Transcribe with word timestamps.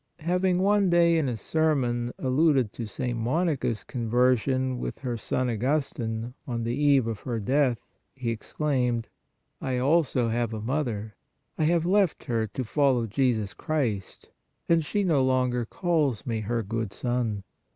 Having 0.21 0.57
one 0.63 0.89
day 0.89 1.15
in 1.19 1.29
a 1.29 1.37
sermon 1.37 2.11
al 2.17 2.31
luded 2.31 2.71
to 2.73 2.87
St. 2.87 3.15
Monica 3.15 3.67
s 3.67 3.83
conversation 3.83 4.79
with 4.79 4.97
her 5.01 5.15
son 5.15 5.47
Augustine 5.47 6.33
on 6.47 6.63
the 6.63 6.73
eve 6.73 7.05
of 7.05 7.19
her 7.19 7.39
death, 7.39 7.77
he 8.15 8.31
exclaimed: 8.31 9.09
"I 9.61 9.77
also 9.77 10.29
have 10.29 10.55
a 10.55 10.59
mother; 10.59 11.13
I 11.55 11.65
have 11.65 11.85
left 11.85 12.23
her 12.23 12.47
to 12.47 12.63
follow 12.63 13.05
Jesus 13.05 13.53
Christ, 13.53 14.29
and 14.67 14.83
she 14.83 15.03
no 15.03 15.23
longer 15.23 15.65
calls 15.65 16.25
me 16.25 16.39
her 16.39 16.63
good 16.63 16.93
son. 16.93 17.43